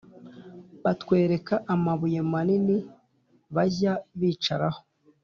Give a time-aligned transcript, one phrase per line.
[0.83, 2.77] batwereka amabuye manini
[3.55, 4.81] bajya bicaraho